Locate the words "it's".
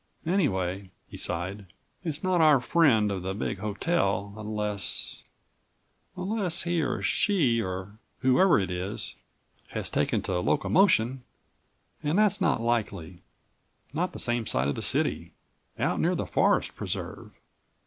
2.03-2.23